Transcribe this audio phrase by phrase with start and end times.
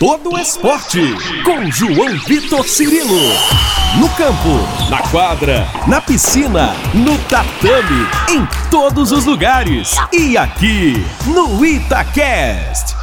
[0.00, 0.98] todo esporte.
[1.44, 3.20] Com João Vitor Cirilo.
[4.00, 9.96] No campo, na quadra, na piscina, no tatame, em todos os lugares.
[10.10, 10.94] E aqui,
[11.26, 12.96] no Itacast.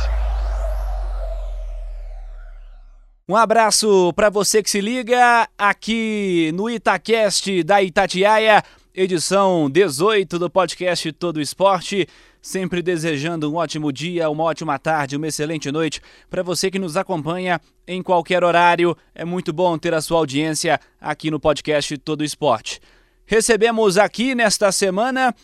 [3.30, 8.64] Um abraço para você que se liga aqui no Itacast da Itatiaia,
[8.96, 12.08] edição 18 do podcast Todo Esporte.
[12.42, 16.96] Sempre desejando um ótimo dia, uma ótima tarde, uma excelente noite para você que nos
[16.96, 18.96] acompanha em qualquer horário.
[19.14, 22.80] É muito bom ter a sua audiência aqui no podcast Todo Esporte.
[23.26, 25.36] Recebemos aqui nesta semana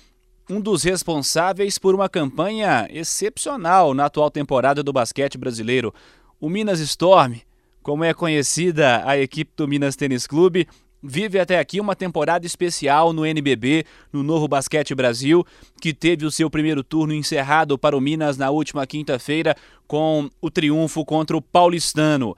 [0.49, 5.93] um dos responsáveis por uma campanha excepcional na atual temporada do basquete brasileiro,
[6.39, 7.35] o Minas Storm
[7.83, 10.67] como é conhecida a equipe do Minas Tênis Clube,
[11.03, 15.45] vive até aqui uma temporada especial no NBB, no Novo Basquete Brasil,
[15.81, 20.49] que teve o seu primeiro turno encerrado para o Minas na última quinta-feira com o
[20.49, 22.29] triunfo contra o Paulistano.
[22.31, 22.37] O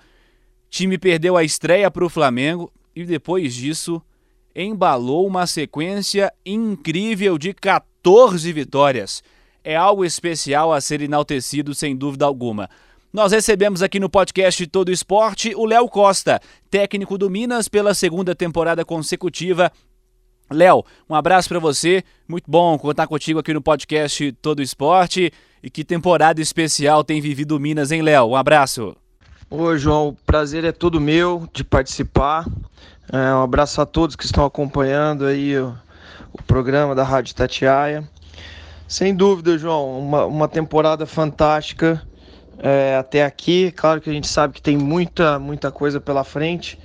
[0.69, 4.02] time perdeu a estreia para o Flamengo e depois disso
[4.55, 9.22] embalou uma sequência incrível de 14 vitórias.
[9.63, 12.69] É algo especial a ser enaltecido sem dúvida alguma.
[13.16, 16.38] Nós recebemos aqui no podcast Todo Esporte o Léo Costa,
[16.69, 19.72] técnico do Minas pela segunda temporada consecutiva.
[20.52, 22.03] Léo, um abraço para você.
[22.27, 25.31] Muito bom contar contigo aqui no podcast Todo Esporte.
[25.63, 28.25] E que temporada especial tem vivido o Minas, hein, Léo?
[28.25, 28.94] Um abraço.
[29.50, 30.09] Oi, João.
[30.09, 32.45] O prazer é todo meu de participar.
[33.09, 35.73] É, um abraço a todos que estão acompanhando aí o,
[36.33, 38.03] o programa da Rádio Tatiaia.
[38.89, 42.05] Sem dúvida, João, uma, uma temporada fantástica
[42.59, 43.72] é, até aqui.
[43.72, 46.80] Claro que a gente sabe que tem muita, muita coisa pela frente,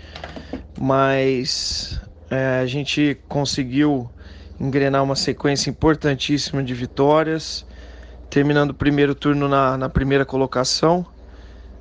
[0.79, 4.11] mas é, a gente conseguiu
[4.59, 7.67] engrenar uma sequência importantíssima de vitórias,
[8.29, 11.07] terminando o primeiro turno na, na primeira colocação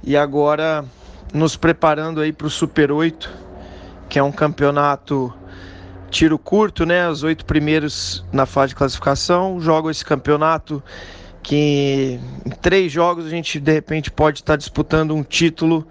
[0.03, 0.85] e agora
[1.33, 3.29] nos preparando aí para o Super 8,
[4.07, 5.33] que é um campeonato
[6.09, 7.07] tiro curto, né?
[7.07, 10.81] Os oito primeiros na fase de classificação jogam esse campeonato
[11.41, 15.87] que em três jogos a gente de repente pode estar disputando um título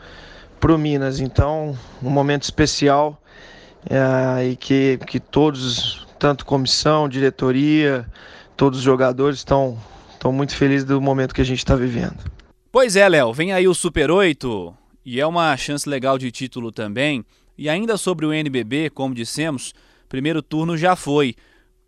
[0.60, 1.20] para o Minas.
[1.20, 3.20] Então, um momento especial
[3.88, 8.06] é, e que, que todos, tanto comissão, diretoria,
[8.56, 9.78] todos os jogadores estão,
[10.12, 12.18] estão muito felizes do momento que a gente está vivendo.
[12.70, 16.70] Pois é, Léo, vem aí o Super 8 e é uma chance legal de título
[16.70, 17.24] também.
[17.56, 19.74] E ainda sobre o NBB, como dissemos,
[20.08, 21.34] primeiro turno já foi.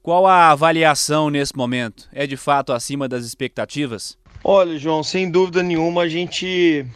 [0.02, 2.08] Qual a avaliação nesse momento?
[2.12, 4.16] É de fato acima das expectativas?
[4.42, 6.86] Olha, João, sem dúvida nenhuma a gente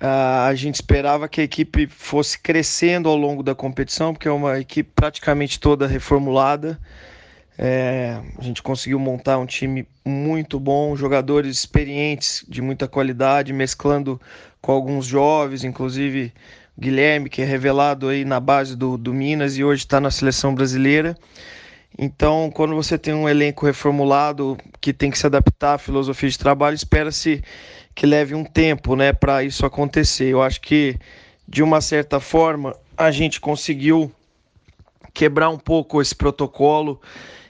[0.00, 4.30] uh, a gente esperava que a equipe fosse crescendo ao longo da competição, porque é
[4.30, 6.78] uma equipe praticamente toda reformulada.
[7.58, 14.18] É, a gente conseguiu montar um time muito bom, jogadores experientes de muita qualidade, mesclando
[14.62, 16.32] com alguns jovens, inclusive
[16.78, 20.54] Guilherme, que é revelado aí na base do, do Minas e hoje está na seleção
[20.54, 21.18] brasileira.
[21.98, 26.38] Então, quando você tem um elenco reformulado que tem que se adaptar à filosofia de
[26.38, 27.42] trabalho, espera-se
[27.94, 30.28] que leve um tempo, né, para isso acontecer.
[30.28, 30.96] Eu acho que
[31.46, 34.10] de uma certa forma a gente conseguiu
[35.12, 37.00] quebrar um pouco esse protocolo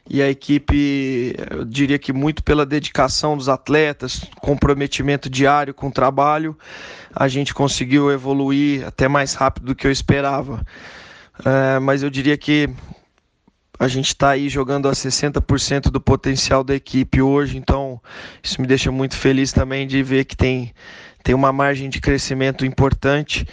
[0.09, 5.93] e a equipe, eu diria que muito pela dedicação dos atletas, comprometimento diário com o
[5.93, 6.59] trabalho,
[7.15, 10.67] a gente conseguiu evoluir até mais rápido do que eu esperava.
[11.45, 12.69] É, mas eu diria que
[13.81, 17.99] a gente está aí jogando a 60% do potencial da equipe hoje, então
[18.43, 20.75] isso me deixa muito feliz também de ver que tem,
[21.25, 23.47] tem uma margem de crescimento importante,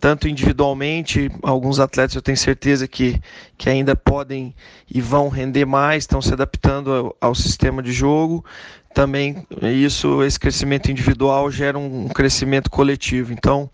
[0.00, 3.20] tanto individualmente, alguns atletas eu tenho certeza que,
[3.56, 4.52] que ainda podem
[4.92, 8.44] e vão render mais, estão se adaptando ao, ao sistema de jogo,
[8.92, 13.70] também isso, esse crescimento individual gera um, crescimento coletivo, então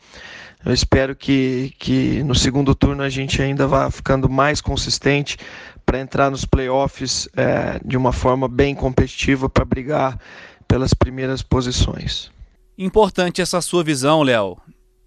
[0.66, 5.36] eu espero que, que no segundo turno a gente ainda vá ficando mais consistente,
[5.84, 10.18] para entrar nos playoffs é, de uma forma bem competitiva para brigar
[10.66, 12.30] pelas primeiras posições.
[12.76, 14.56] Importante essa sua visão, Léo,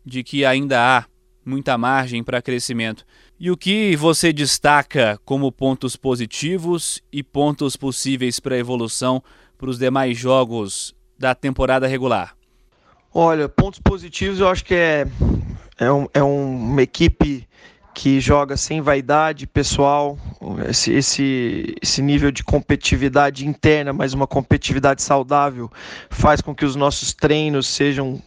[0.06, 1.06] de que ainda há
[1.46, 3.06] muita margem para crescimento.
[3.40, 9.24] E o que você destaca como pontos positivos e pontos possíveis para evolução
[9.58, 12.36] para os demais jogos da temporada regular?
[13.14, 15.08] Olha, pontos positivos eu acho que é,
[15.78, 17.48] é, um, é uma equipe
[17.98, 20.20] que joga sem vaidade pessoal,
[20.70, 25.68] esse, esse, esse nível de competitividade interna, mas uma competitividade saudável,
[26.08, 28.22] faz com que os nossos treinos sejam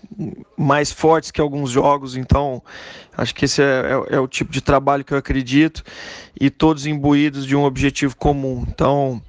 [0.58, 2.16] mais fortes que alguns jogos.
[2.16, 2.60] Então,
[3.16, 5.84] acho que esse é, é, é o tipo de trabalho que eu acredito,
[6.38, 8.66] e todos imbuídos de um objetivo comum.
[8.66, 9.22] Então,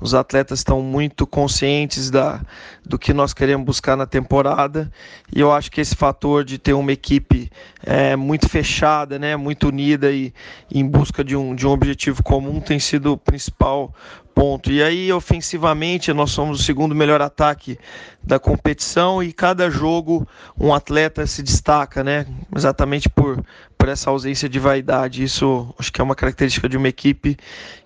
[0.00, 2.40] Os atletas estão muito conscientes da,
[2.84, 4.90] do que nós queremos buscar na temporada
[5.34, 7.48] e eu acho que esse fator de ter uma equipe
[7.82, 10.34] é, muito fechada, né, muito unida e,
[10.70, 13.94] e em busca de um, de um objetivo comum tem sido o principal
[14.34, 14.70] ponto.
[14.70, 17.78] E aí, ofensivamente, nós somos o segundo melhor ataque
[18.22, 20.26] da competição e cada jogo
[20.58, 22.26] um atleta se destaca, né?
[22.54, 23.42] Exatamente por,
[23.78, 25.22] por essa ausência de vaidade.
[25.22, 27.36] Isso acho que é uma característica de uma equipe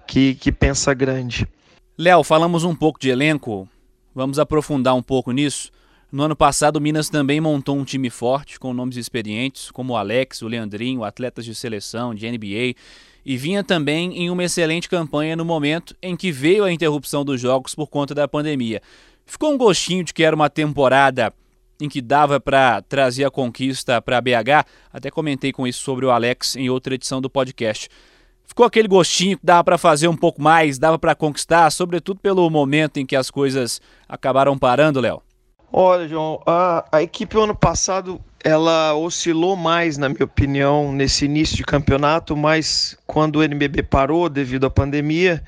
[0.06, 1.46] que, que pensa grande.
[2.00, 3.68] Léo, falamos um pouco de elenco,
[4.14, 5.72] vamos aprofundar um pouco nisso.
[6.12, 9.96] No ano passado, o Minas também montou um time forte, com nomes experientes, como o
[9.96, 12.76] Alex, o Leandrinho, atletas de seleção, de NBA
[13.26, 17.40] e vinha também em uma excelente campanha no momento em que veio a interrupção dos
[17.40, 18.80] jogos por conta da pandemia.
[19.26, 21.34] Ficou um gostinho de que era uma temporada
[21.80, 24.64] em que dava para trazer a conquista para BH.
[24.92, 27.88] Até comentei com isso sobre o Alex em outra edição do podcast.
[28.48, 32.48] Ficou aquele gostinho que dava para fazer um pouco mais, dava para conquistar, sobretudo pelo
[32.48, 33.78] momento em que as coisas
[34.08, 35.22] acabaram parando, Léo.
[35.70, 41.56] Olha, João, a, a equipe ano passado ela oscilou mais, na minha opinião, nesse início
[41.56, 45.44] de campeonato, mas quando o NBB parou devido à pandemia,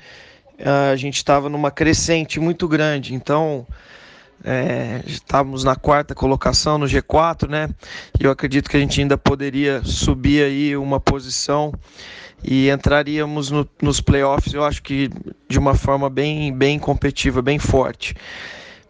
[0.91, 3.15] a gente estava numa crescente muito grande.
[3.15, 3.65] Então,
[4.43, 7.67] é, estávamos na quarta colocação no G4, né?
[8.19, 11.73] E eu acredito que a gente ainda poderia subir aí uma posição
[12.43, 15.09] e entraríamos no, nos playoffs, eu acho que
[15.47, 18.15] de uma forma bem, bem competitiva, bem forte.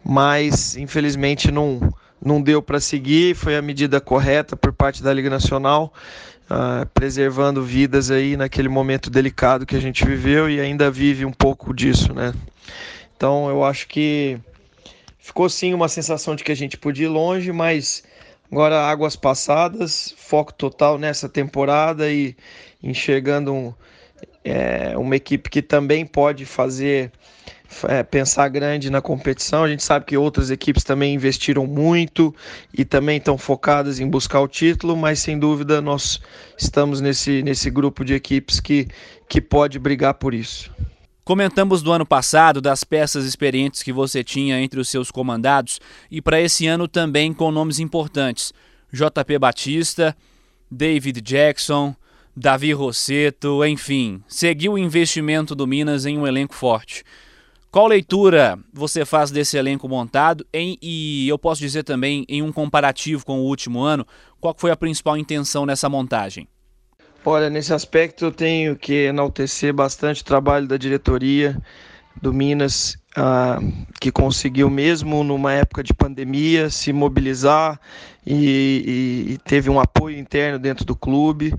[0.04, 1.92] Mas, infelizmente, não
[2.24, 5.92] não deu para seguir, foi a medida correta por parte da Liga Nacional,
[6.48, 11.32] uh, preservando vidas aí naquele momento delicado que a gente viveu e ainda vive um
[11.32, 12.32] pouco disso, né?
[13.16, 14.38] Então eu acho que
[15.18, 18.04] ficou sim uma sensação de que a gente podia ir longe, mas
[18.52, 22.36] agora águas passadas, foco total nessa temporada e
[22.82, 23.74] enxergando um,
[24.44, 27.10] é, uma equipe que também pode fazer
[27.88, 29.64] é, pensar grande na competição.
[29.64, 32.34] A gente sabe que outras equipes também investiram muito
[32.76, 36.20] e também estão focadas em buscar o título, mas sem dúvida nós
[36.58, 38.86] estamos nesse, nesse grupo de equipes que,
[39.30, 40.70] que pode brigar por isso.
[41.24, 45.80] Comentamos do ano passado das peças experientes que você tinha entre os seus comandados
[46.10, 48.52] e para esse ano também com nomes importantes:
[48.92, 50.16] JP Batista,
[50.68, 51.94] David Jackson,
[52.36, 57.04] Davi Rosseto, enfim, seguiu o investimento do Minas em um elenco forte.
[57.70, 62.50] Qual leitura você faz desse elenco montado em, e eu posso dizer também em um
[62.50, 64.04] comparativo com o último ano,
[64.40, 66.48] qual foi a principal intenção nessa montagem?
[67.24, 71.56] Olha, nesse aspecto eu tenho que enaltecer bastante o trabalho da diretoria
[72.20, 73.60] do Minas, ah,
[74.00, 77.80] que conseguiu mesmo numa época de pandemia se mobilizar
[78.26, 81.54] e, e, e teve um apoio interno dentro do clube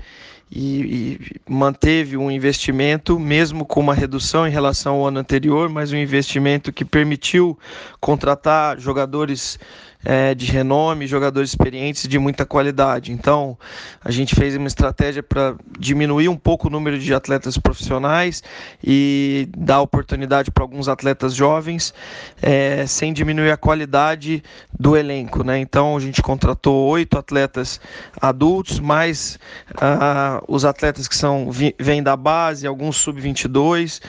[0.51, 5.94] e, e, manteve um investimento, mesmo com uma redução em relação ao ano anterior, mas
[5.94, 7.57] um investimento que permitiu
[8.01, 9.57] contratar jogadores
[10.04, 13.12] é, de renome, jogadores experientes de muita qualidade.
[13.12, 13.58] Então,
[14.04, 18.44] a gente fez uma estratégia para diminuir um pouco o número de atletas profissionais
[18.84, 21.94] e dar oportunidade para alguns atletas jovens,
[22.42, 24.44] é, sem diminuir a qualidade
[24.78, 25.44] do elenco.
[25.44, 25.60] Né?
[25.60, 27.80] Então, a gente contratou oito atletas
[28.22, 29.40] adultos, mais
[29.72, 34.02] uh, os atletas que são vêm da base, alguns sub-22,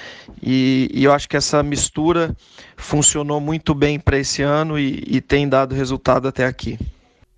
[0.42, 2.34] e, e eu acho que essa mistura
[2.76, 6.78] funcionou muito bem para esse ano e, e tem dado resultado até aqui.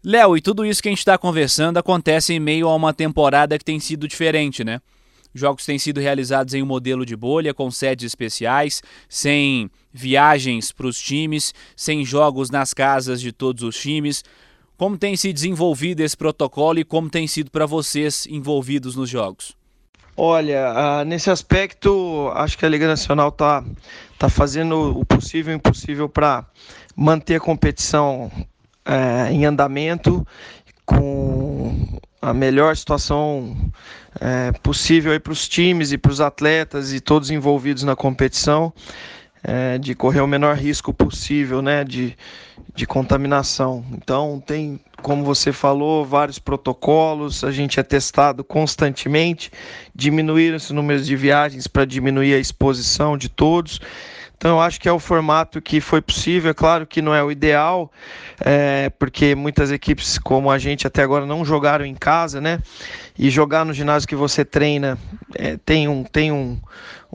[0.05, 3.59] Léo, e tudo isso que a gente está conversando acontece em meio a uma temporada
[3.59, 4.81] que tem sido diferente, né?
[5.35, 10.87] Jogos têm sido realizados em um modelo de bolha, com sedes especiais, sem viagens para
[10.87, 14.25] os times, sem jogos nas casas de todos os times.
[14.77, 19.57] Como tem se desenvolvido esse protocolo e como tem sido para vocês envolvidos nos jogos?
[20.17, 23.63] Olha, nesse aspecto, acho que a Liga Nacional está
[24.19, 26.45] tá fazendo o possível e o impossível para
[26.95, 28.31] manter a competição
[28.85, 30.27] é, em andamento
[30.85, 33.57] com a melhor situação
[34.21, 38.73] é, possível para os times e para os atletas e todos envolvidos na competição
[39.49, 42.17] é, de correr o menor risco possível né, de,
[42.75, 43.85] de contaminação.
[43.93, 49.53] Então, tem, como você falou, vários protocolos, a gente é testado constantemente,
[49.95, 53.81] diminuir os números de viagens para diminuir a exposição de todos.
[54.37, 56.51] Então, eu acho que é o formato que foi possível.
[56.51, 57.91] É claro que não é o ideal,
[58.41, 62.61] é, porque muitas equipes, como a gente até agora, não jogaram em casa, né?
[63.19, 64.99] E jogar no ginásio que você treina
[65.35, 66.59] é, tem, um, tem um,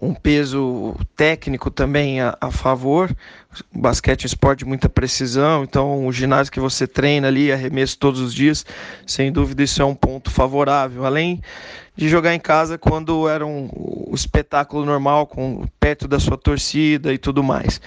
[0.01, 3.15] um peso técnico também a, a favor.
[3.71, 7.99] Basquete é um esporte de muita precisão, então o ginásio que você treina ali, arremesso
[7.99, 8.65] todos os dias,
[9.05, 11.05] sem dúvida isso é um ponto favorável.
[11.05, 11.41] Além
[11.95, 17.13] de jogar em casa quando era um, o espetáculo normal, com perto da sua torcida
[17.13, 17.81] e tudo mais.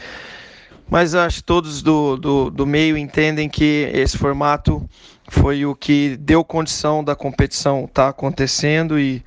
[0.88, 4.86] Mas acho que todos do, do, do meio entendem que esse formato
[5.28, 9.24] foi o que deu condição da competição estar tá acontecendo e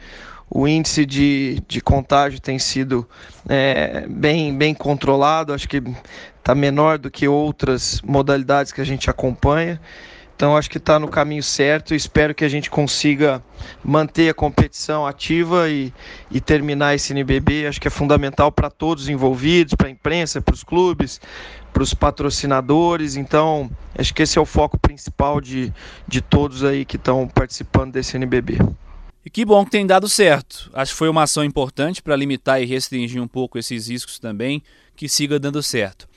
[0.49, 3.07] o índice de, de contágio tem sido
[3.49, 5.81] é, bem, bem controlado, acho que
[6.37, 9.81] está menor do que outras modalidades que a gente acompanha.
[10.37, 13.43] Então acho que está no caminho certo espero que a gente consiga
[13.83, 15.91] manter a competição ativa e,
[16.29, 17.65] e terminar esse NBB.
[17.65, 21.19] Acho que é fundamental para todos os envolvidos, para a imprensa, para os clubes,
[21.73, 23.15] para os patrocinadores.
[23.15, 23.67] Então
[23.97, 25.73] acho que esse é o foco principal de,
[26.07, 28.59] de todos aí que estão participando desse NBB.
[29.25, 30.69] E que bom que tem dado certo.
[30.71, 34.61] Acho que foi uma ação importante para limitar e restringir um pouco esses riscos também,
[34.95, 36.07] que siga dando certo.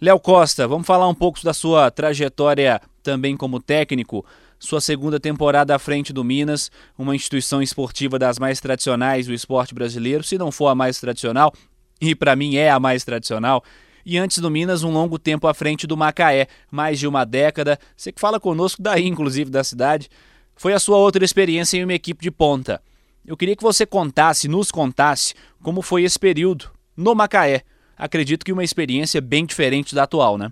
[0.00, 4.24] Léo Costa, vamos falar um pouco da sua trajetória também como técnico.
[4.58, 9.74] Sua segunda temporada à frente do Minas, uma instituição esportiva das mais tradicionais do esporte
[9.74, 11.52] brasileiro, se não for a mais tradicional,
[12.00, 13.62] e para mim é a mais tradicional.
[14.04, 17.78] E antes do Minas, um longo tempo à frente do Macaé, mais de uma década.
[17.94, 20.08] Você que fala conosco daí, inclusive, da cidade.
[20.56, 22.80] Foi a sua outra experiência em uma equipe de ponta.
[23.26, 27.64] Eu queria que você contasse, nos contasse, como foi esse período no Macaé
[28.00, 30.50] acredito que uma experiência bem diferente da atual, né?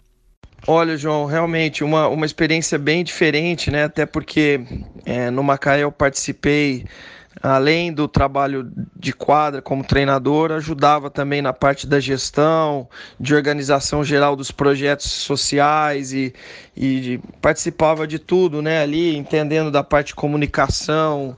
[0.67, 3.85] Olha, João, realmente uma, uma experiência bem diferente, né?
[3.85, 4.61] Até porque
[5.07, 6.85] é, no Macaé eu participei,
[7.41, 12.89] além do trabalho de quadra como treinador, ajudava também na parte da gestão,
[13.19, 16.35] de organização geral dos projetos sociais e,
[16.77, 18.83] e participava de tudo, né?
[18.83, 21.37] Ali, entendendo da parte de comunicação,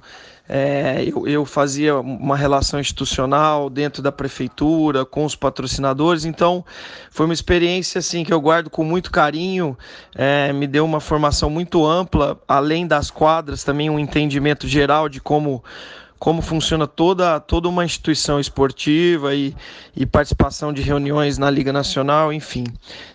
[0.53, 6.65] é, eu, eu, fazia uma relação institucional dentro da prefeitura, com os patrocinadores, então
[7.09, 9.79] foi uma experiência assim que eu guardo com muito carinho,
[10.13, 15.21] é, me deu uma formação muito ampla, além das quadras, também um entendimento geral de
[15.21, 15.63] como
[16.19, 19.57] como funciona toda, toda uma instituição esportiva e,
[19.97, 22.65] e participação de reuniões na Liga Nacional, enfim.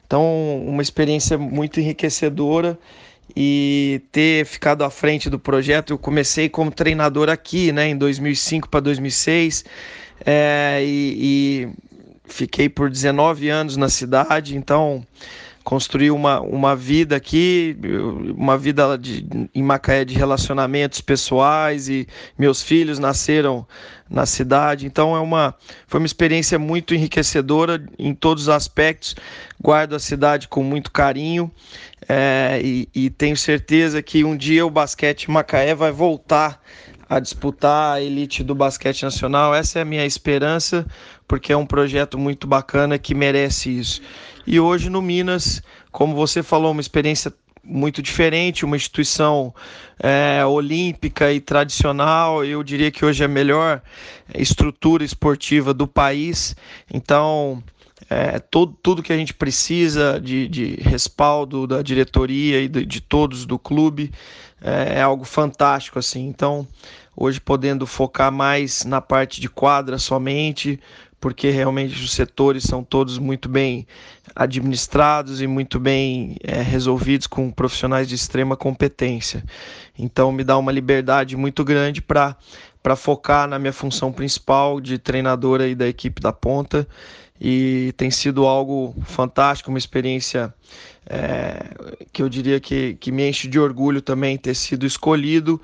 [0.08, 0.25] Então,
[0.65, 2.75] uma experiência muito enriquecedora
[3.36, 5.94] e ter ficado à frente do projeto.
[5.94, 9.65] Eu comecei como treinador aqui, né, em 2005 para 2006,
[10.25, 11.70] é, e, e,
[12.25, 15.05] fiquei por 19 anos na cidade, então
[15.65, 17.75] construí uma, uma vida aqui,
[18.38, 22.07] uma vida de, em Macaé de relacionamentos pessoais e
[22.38, 23.67] meus filhos nasceram
[24.07, 25.55] na cidade, então é uma
[25.88, 29.15] foi uma experiência muito enriquecedora em todos os aspectos.
[29.60, 31.51] Guardo a cidade com muito carinho
[32.07, 36.62] é, e, e, tenho certeza que um dia o basquete Macaé vai voltar
[37.10, 39.55] a disputar a elite do basquete nacional.
[39.55, 40.86] Essa é a minha esperança,
[41.27, 44.01] porque é um projeto muito bacana que merece isso.
[44.46, 45.62] E hoje no Minas,
[45.92, 47.34] como você falou, uma experiência
[47.64, 49.54] muito diferente, uma instituição
[50.00, 52.46] é, olímpica e tradicional.
[52.46, 53.82] Eu diria que hoje é a melhor
[54.34, 56.56] estrutura esportiva do país.
[56.94, 57.64] Então,
[58.10, 63.02] é, todo, tudo que a gente precisa de, de respaldo da diretoria e de, de
[63.02, 64.12] todos do clube
[64.62, 66.28] é, é, algo fantástico assim.
[66.28, 66.68] Então,
[67.16, 70.80] hoje podendo focar mais na parte de quadra somente,
[71.25, 73.88] porque realmente os setores são todos muito bem
[74.36, 79.44] administrados e muito bem é, resolvidos com profissionais de extrema competência.
[79.98, 82.36] Então, me dá uma liberdade muito grande para
[82.84, 86.88] para focar na minha função principal de treinadora e da equipe da ponta
[87.41, 90.53] e tem sido algo fantástico, uma experiência
[91.08, 91.60] é,
[92.12, 95.62] que eu diria que, que me enche de orgulho também ter sido escolhido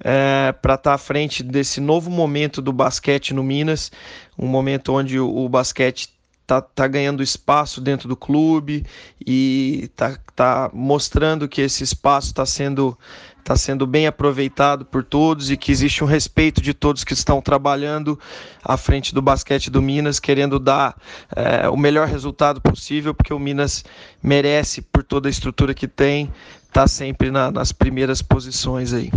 [0.00, 3.90] é, para estar tá à frente desse novo momento do basquete no Minas,
[4.38, 6.10] um momento onde o, o basquete
[6.46, 8.84] tá, tá ganhando espaço dentro do clube
[9.24, 12.98] e tá, tá mostrando que esse espaço está sendo
[13.42, 17.42] está sendo bem aproveitado por todos e que existe um respeito de todos que estão
[17.42, 18.18] trabalhando
[18.64, 20.96] à frente do basquete do Minas, querendo dar
[21.34, 23.84] é, o melhor resultado possível, porque o Minas
[24.22, 26.32] merece, por toda a estrutura que tem,
[26.62, 29.10] estar tá sempre na, nas primeiras posições aí.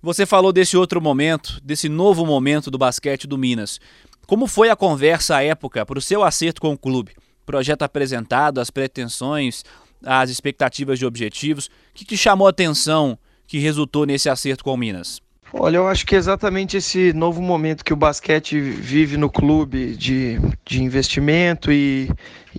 [0.00, 3.80] Você falou desse outro momento, desse novo momento do basquete do Minas.
[4.28, 7.16] Como foi a conversa à época para o seu acerto com o clube?
[7.44, 9.64] Projeto apresentado, as pretensões,
[10.04, 11.66] as expectativas de objetivos.
[11.66, 15.20] O que te chamou a atenção que resultou nesse acerto com o Minas?
[15.52, 19.94] Olha, eu acho que é exatamente esse novo momento que o basquete vive no clube
[19.96, 22.10] de, de investimento e,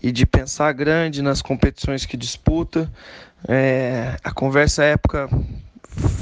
[0.01, 2.91] e de pensar grande nas competições que disputa.
[3.47, 5.29] É, a conversa à época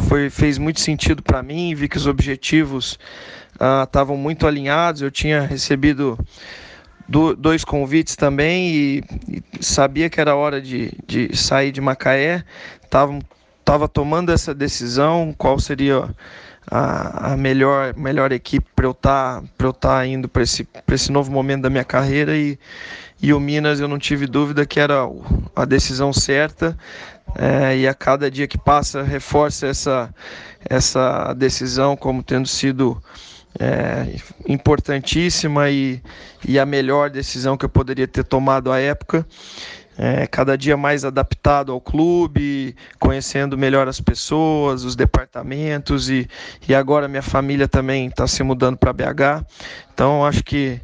[0.08, 2.98] foi, fez muito sentido para mim, vi que os objetivos
[3.84, 5.02] estavam uh, muito alinhados.
[5.02, 6.18] Eu tinha recebido
[7.08, 12.44] do, dois convites também e, e, sabia que era hora de, de sair de Macaé.
[12.84, 13.18] Estava
[13.66, 16.08] estava tomando essa decisão, qual seria
[16.70, 21.32] a, a melhor, melhor equipe para eu estar tá, tá indo para esse, esse novo
[21.32, 22.60] momento da minha carreira e,
[23.20, 25.10] e o Minas eu não tive dúvida que era
[25.56, 26.78] a decisão certa
[27.36, 30.14] é, e a cada dia que passa reforça essa,
[30.70, 33.02] essa decisão como tendo sido
[33.60, 34.16] é,
[34.48, 36.00] importantíssima e,
[36.48, 39.26] e a melhor decisão que eu poderia ter tomado à época
[39.98, 46.28] é, cada dia mais adaptado ao clube, conhecendo melhor as pessoas, os departamentos e,
[46.68, 49.46] e agora minha família também está se mudando para BH.
[49.94, 50.80] Então acho que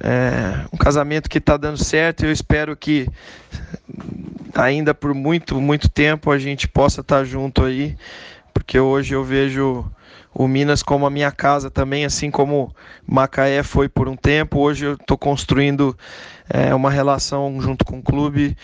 [0.00, 3.08] é um casamento que está dando certo e eu espero que
[4.54, 7.96] ainda por muito, muito tempo a gente possa estar tá junto aí,
[8.52, 9.84] porque hoje eu vejo
[10.38, 12.74] o Minas como a minha casa também, assim como
[13.06, 14.58] Macaé foi por um tempo.
[14.58, 15.96] Hoje eu estou construindo
[16.46, 18.54] é, uma relação junto com o clube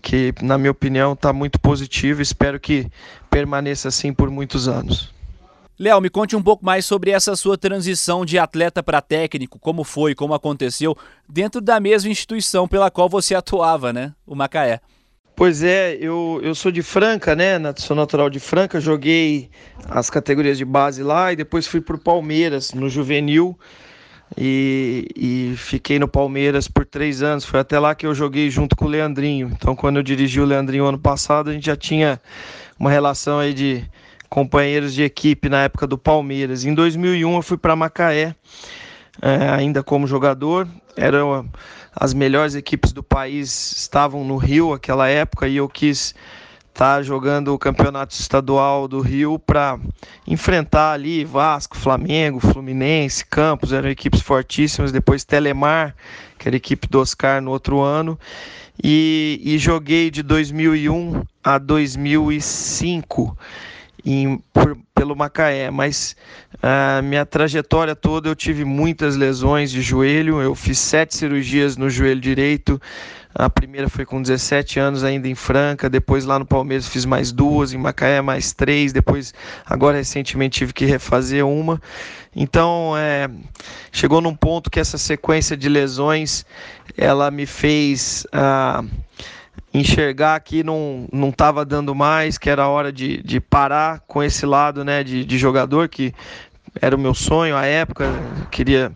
[0.00, 2.22] que, na minha opinião, está muito positiva.
[2.22, 2.90] Espero que
[3.28, 5.12] permaneça assim por muitos anos.
[5.78, 9.84] Léo, me conte um pouco mais sobre essa sua transição de atleta para técnico, como
[9.84, 10.96] foi, como aconteceu,
[11.28, 14.14] dentro da mesma instituição pela qual você atuava, né?
[14.26, 14.80] O Macaé.
[15.38, 17.52] Pois é, eu, eu sou de Franca, né?
[17.76, 19.48] Sou natural de Franca, joguei
[19.88, 23.56] as categorias de base lá e depois fui para o Palmeiras, no juvenil,
[24.36, 27.44] e, e, fiquei no Palmeiras por três anos.
[27.44, 29.48] Foi até lá que eu joguei junto com o Leandrinho.
[29.54, 32.20] Então, quando eu dirigi o Leandrinho ano passado, a gente já tinha
[32.76, 33.88] uma relação aí de
[34.28, 36.64] companheiros de equipe na época do Palmeiras.
[36.64, 38.34] Em 2001, eu fui para Macaé,
[39.22, 40.66] é, ainda como jogador.
[40.96, 41.46] Era uma,
[42.00, 46.14] as melhores equipes do país estavam no Rio aquela época e eu quis
[46.68, 49.80] estar tá jogando o campeonato estadual do Rio para
[50.24, 54.92] enfrentar ali Vasco, Flamengo, Fluminense, Campos, eram equipes fortíssimas.
[54.92, 55.96] Depois Telemar,
[56.38, 58.16] que era equipe do Oscar no outro ano.
[58.82, 63.36] E, e joguei de 2001 a 2005
[64.12, 66.16] em, por, pelo Macaé, mas
[66.62, 71.90] a minha trajetória toda eu tive muitas lesões de joelho, eu fiz sete cirurgias no
[71.90, 72.80] joelho direito,
[73.34, 77.30] a primeira foi com 17 anos ainda em Franca, depois lá no Palmeiras fiz mais
[77.30, 79.34] duas, em Macaé mais três, depois
[79.66, 81.80] agora recentemente tive que refazer uma.
[82.34, 83.28] Então é,
[83.92, 86.44] chegou num ponto que essa sequência de lesões
[86.96, 88.84] ela me fez uh,
[89.72, 94.46] enxergar que não não estava dando mais, que era hora de, de parar com esse
[94.46, 96.14] lado né, de, de jogador, que
[96.80, 98.06] era o meu sonho à época,
[98.50, 98.92] queria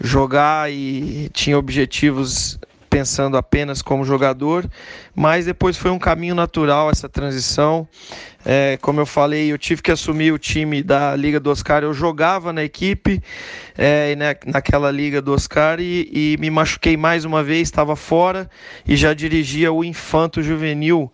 [0.00, 2.58] jogar e tinha objetivos
[2.98, 4.68] pensando apenas como jogador,
[5.14, 7.86] mas depois foi um caminho natural essa transição.
[8.44, 11.84] É, como eu falei, eu tive que assumir o time da Liga do Oscar.
[11.84, 13.22] Eu jogava na equipe,
[13.76, 18.50] é, na, naquela Liga do Oscar, e, e me machuquei mais uma vez, estava fora
[18.84, 21.12] e já dirigia o Infanto Juvenil,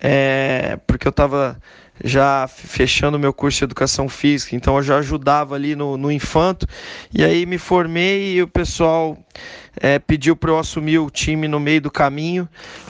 [0.00, 1.56] é, porque eu estava
[2.04, 6.66] já fechando meu curso de educação física, então eu já ajudava ali no, no infanto,
[7.12, 9.16] e aí me formei e o pessoal
[9.80, 12.48] é, pediu para eu assumir o time no meio do caminho,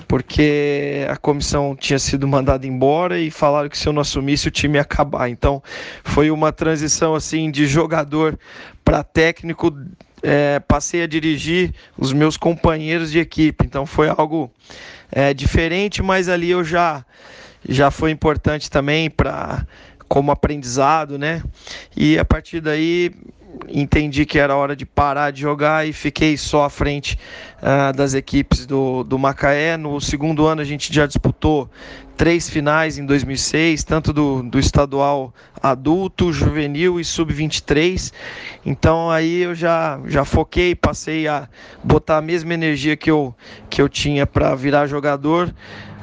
[0.09, 4.51] porque a comissão tinha sido mandada embora e falaram que se eu não assumisse o
[4.51, 5.29] time ia acabar.
[5.29, 5.63] Então
[6.05, 8.39] foi uma transição assim de jogador
[8.85, 9.75] para técnico.
[10.25, 14.53] É, passei a dirigir os meus companheiros de equipe, então foi algo
[15.11, 17.05] é, diferente, mas ali eu já
[17.69, 19.67] já foi importante também para
[20.09, 21.43] como aprendizado, né?
[21.97, 23.13] E a partir daí
[23.69, 27.19] entendi que era hora de parar de jogar e fiquei só à frente
[27.59, 29.77] uh, das equipes do, do Macaé.
[29.77, 31.71] No segundo ano a gente já disputou
[32.17, 38.13] três finais em 2006, tanto do, do estadual adulto, juvenil e sub-23.
[38.65, 41.49] Então aí eu já, já foquei, passei a
[41.83, 43.35] botar a mesma energia que eu,
[43.71, 45.53] que eu tinha para virar jogador.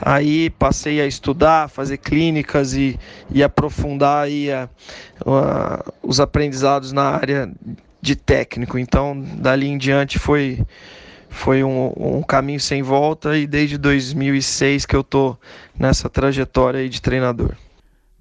[0.02, 2.98] Aí passei a estudar, fazer clínicas e,
[3.32, 4.70] e aprofundar aí a,
[5.26, 7.52] a, os aprendizados na área
[8.02, 8.78] de técnico.
[8.78, 10.60] Então, dali em diante foi,
[11.30, 15.38] foi um, um caminho sem volta e desde 2006 que eu tô
[15.78, 17.56] nessa trajetória aí de treinador.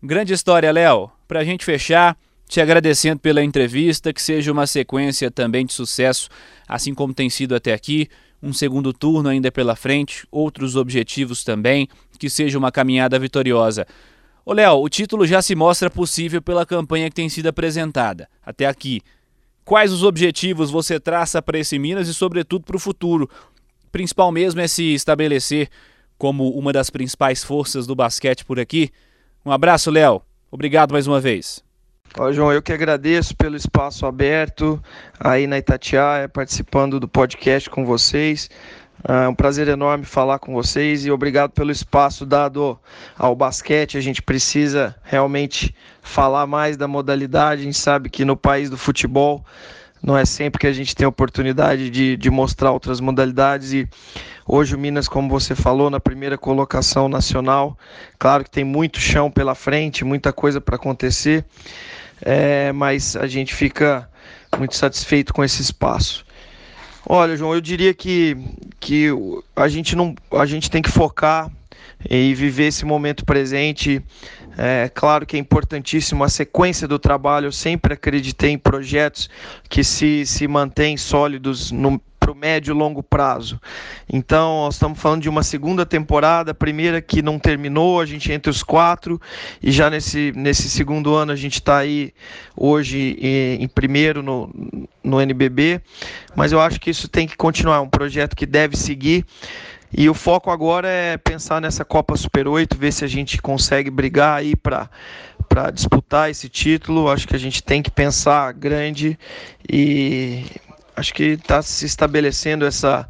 [0.02, 1.10] Grande história, Léo.
[1.26, 2.16] Para a gente fechar,
[2.48, 6.28] te agradecendo pela entrevista, que seja uma sequência também de sucesso,
[6.66, 8.08] assim como tem sido até aqui
[8.42, 13.86] um segundo turno ainda pela frente, outros objetivos também, que seja uma caminhada vitoriosa.
[14.44, 18.66] Ô Léo, o título já se mostra possível pela campanha que tem sido apresentada até
[18.66, 19.02] aqui.
[19.64, 23.28] Quais os objetivos você traça para esse Minas e, sobretudo, para o futuro?
[23.92, 25.68] Principal mesmo é se estabelecer
[26.16, 28.90] como uma das principais forças do basquete por aqui.
[29.44, 30.22] Um abraço, Léo.
[30.50, 31.67] Obrigado mais uma vez.
[32.20, 34.82] Ó, João, eu que agradeço pelo espaço aberto
[35.20, 38.50] aí na Itatiaia, participando do podcast com vocês.
[39.08, 42.76] É um prazer enorme falar com vocês e obrigado pelo espaço dado
[43.16, 43.96] ao basquete.
[43.96, 47.60] A gente precisa realmente falar mais da modalidade.
[47.60, 49.44] A gente sabe que no país do futebol
[50.02, 53.88] não é sempre que a gente tem oportunidade de, de mostrar outras modalidades e
[54.44, 57.76] hoje o Minas, como você falou, na primeira colocação nacional,
[58.18, 61.44] claro que tem muito chão pela frente, muita coisa para acontecer,
[62.22, 64.08] é, mas a gente fica
[64.58, 66.24] muito satisfeito com esse espaço.
[67.06, 68.36] Olha, João, eu diria que,
[68.78, 69.08] que
[69.56, 71.50] a gente não a gente tem que focar
[72.08, 74.02] e viver esse momento presente.
[74.56, 77.46] É claro que é importantíssimo a sequência do trabalho.
[77.46, 79.30] Eu sempre acreditei em projetos
[79.68, 83.60] que se, se mantêm sólidos no, para o médio e longo prazo.
[84.12, 88.50] Então, nós estamos falando de uma segunda temporada, primeira que não terminou, a gente entre
[88.50, 89.20] os quatro,
[89.62, 92.12] e já nesse, nesse segundo ano a gente está aí
[92.54, 94.50] hoje em, em primeiro no,
[95.02, 95.80] no NBB,
[96.36, 99.24] mas eu acho que isso tem que continuar, é um projeto que deve seguir.
[99.90, 103.90] E o foco agora é pensar nessa Copa Super 8, ver se a gente consegue
[103.90, 104.90] brigar aí para
[105.72, 107.08] disputar esse título.
[107.08, 109.18] Acho que a gente tem que pensar grande
[109.66, 110.44] e
[110.98, 113.08] acho que está se estabelecendo essa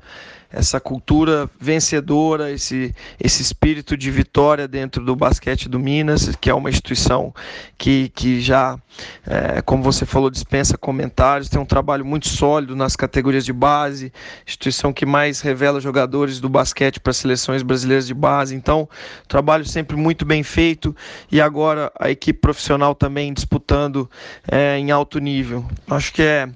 [0.50, 6.54] essa cultura vencedora, esse, esse espírito de vitória dentro do basquete do Minas, que é
[6.54, 7.34] uma instituição
[7.76, 8.78] que, que já,
[9.26, 14.10] é, como você falou, dispensa comentários, tem um trabalho muito sólido nas categorias de base,
[14.46, 18.54] instituição que mais revela jogadores do basquete para seleções brasileiras de base.
[18.54, 18.88] Então,
[19.26, 20.96] trabalho sempre muito bem feito
[21.30, 23.57] e agora a equipe profissional também disputando
[24.50, 25.64] é, em alto nível.
[25.88, 26.48] Acho que é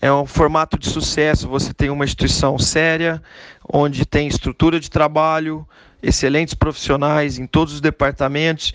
[0.00, 1.48] é um formato de sucesso.
[1.48, 3.22] Você tem uma instituição séria,
[3.66, 5.66] onde tem estrutura de trabalho,
[6.02, 8.74] excelentes profissionais em todos os departamentos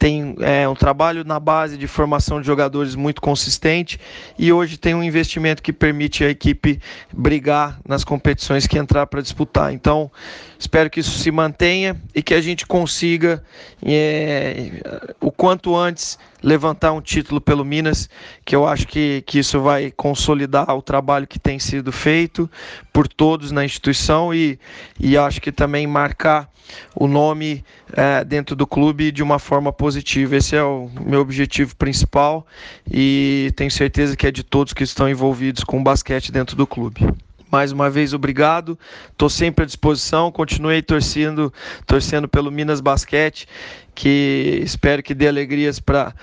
[0.00, 4.00] tem é, um trabalho na base de formação de jogadores muito consistente
[4.38, 6.80] e hoje tem um investimento que permite a equipe
[7.12, 9.74] brigar nas competições que entrar para disputar.
[9.74, 10.10] Então,
[10.58, 13.44] espero que isso se mantenha e que a gente consiga,
[13.84, 18.08] é, o quanto antes, levantar um título pelo Minas,
[18.44, 22.50] que eu acho que, que isso vai consolidar o trabalho que tem sido feito
[22.92, 24.58] por todos na instituição e,
[24.98, 26.48] e acho que também marcar
[26.94, 30.36] o nome é, dentro do clube de uma forma positiva.
[30.36, 32.46] Esse é o meu objetivo principal
[32.90, 36.66] e tenho certeza que é de todos que estão envolvidos com o basquete dentro do
[36.66, 37.06] clube.
[37.50, 38.78] Mais uma vez, obrigado.
[39.10, 40.30] Estou sempre à disposição.
[40.30, 41.52] Continuei torcendo,
[41.86, 43.46] torcendo pelo Minas Basquete,
[43.94, 46.14] que espero que dê alegrias para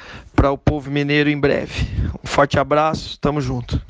[0.51, 1.87] o povo mineiro em breve.
[2.23, 3.81] Um forte abraço, tamo junto.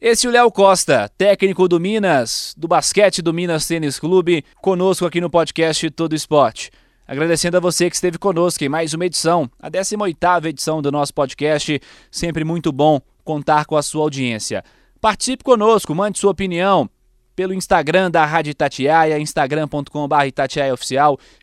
[0.00, 5.06] Esse é o Léo Costa, técnico do Minas, do basquete do Minas Tênis Clube, conosco
[5.06, 6.70] aqui no podcast Todo Esporte.
[7.08, 11.14] Agradecendo a você que esteve conosco em mais uma edição, a 18ª edição do nosso
[11.14, 11.80] podcast.
[12.10, 14.64] Sempre muito bom contar com a sua audiência.
[15.00, 16.88] Participe conosco, mande sua opinião
[17.36, 20.74] pelo Instagram da Rádio Itatiaia, instagram.com.br Itatiaia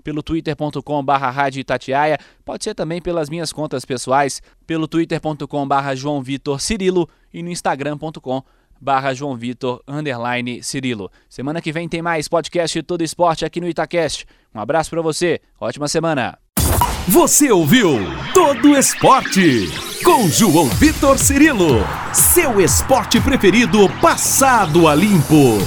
[0.04, 6.60] pelo twitter.com.br Rádio Itatiaia, pode ser também pelas minhas contas pessoais, pelo twitter.com.br João Vitor
[6.60, 8.44] Cirilo e no instagram.com
[8.82, 11.10] barra João Vitor, underline Cirilo.
[11.30, 14.26] Semana que vem tem mais podcast Todo Esporte aqui no Itacast.
[14.54, 16.38] Um abraço para você, ótima semana.
[17.08, 18.00] Você ouviu
[18.34, 25.58] Todo Esporte com João Vitor Cirilo, seu esporte preferido passado a limpo.